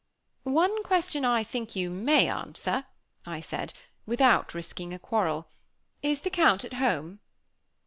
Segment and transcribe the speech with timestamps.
[0.49, 2.85] "One question, I think you may answer,"
[3.23, 3.71] I said,
[4.07, 5.45] "without risking a quarrel.
[6.01, 7.19] Is the Count at home?"